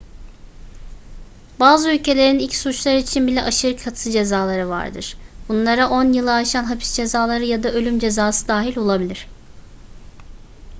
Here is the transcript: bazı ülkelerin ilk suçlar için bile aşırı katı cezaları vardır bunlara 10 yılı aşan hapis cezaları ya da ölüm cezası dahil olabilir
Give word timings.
bazı 1.59 1.91
ülkelerin 1.91 2.39
ilk 2.39 2.55
suçlar 2.55 2.95
için 2.95 3.27
bile 3.27 3.41
aşırı 3.43 3.77
katı 3.77 4.11
cezaları 4.11 4.69
vardır 4.69 5.17
bunlara 5.49 5.89
10 5.89 6.13
yılı 6.13 6.33
aşan 6.33 6.63
hapis 6.63 6.95
cezaları 6.95 7.43
ya 7.43 7.63
da 7.63 7.69
ölüm 7.71 7.99
cezası 7.99 8.47
dahil 8.47 8.77
olabilir 8.77 9.27